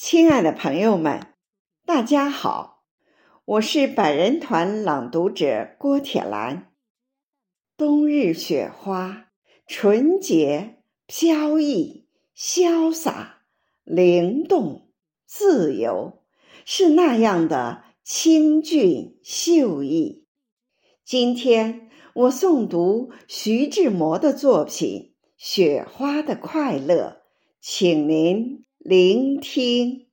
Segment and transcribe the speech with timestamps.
[0.00, 1.34] 亲爱的朋友们，
[1.84, 2.84] 大家好，
[3.44, 6.70] 我是百人团朗读者郭铁兰。
[7.76, 9.30] 冬日雪花，
[9.66, 12.06] 纯洁、飘逸、
[12.36, 13.42] 潇洒、
[13.82, 14.88] 灵动、
[15.26, 16.22] 自由，
[16.64, 20.28] 是那样的清俊秀逸。
[21.04, 27.22] 今天我诵读徐志摩的作品《雪花的快乐》，
[27.60, 28.64] 请您。
[28.88, 30.06] 聆听。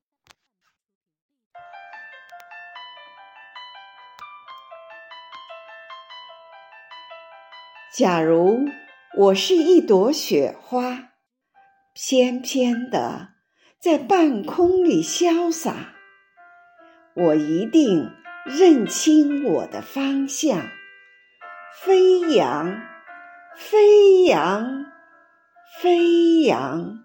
[7.97, 8.65] 假如
[9.17, 11.13] 我是一朵雪花，
[11.93, 13.29] 翩翩的
[13.79, 15.93] 在半空里潇洒，
[17.15, 18.11] 我一定
[18.43, 20.69] 认清我的方向，
[21.81, 22.77] 飞扬，
[23.55, 24.85] 飞扬，
[25.81, 27.04] 飞扬。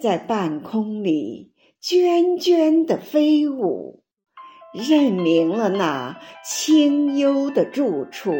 [0.00, 4.02] 在半空里涓涓的飞舞，
[4.72, 8.32] 认明了那清幽的住处，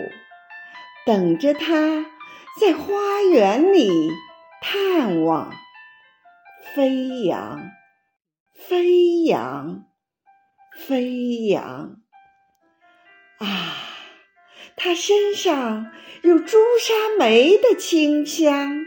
[1.07, 2.07] 等着他
[2.61, 4.11] 在花园里
[4.63, 5.53] 探望。
[6.75, 7.71] 飞扬，
[8.55, 9.85] 飞扬，
[10.87, 11.97] 飞扬！
[13.39, 13.75] 啊，
[14.77, 15.91] 他身上
[16.23, 18.87] 有朱砂梅的清香。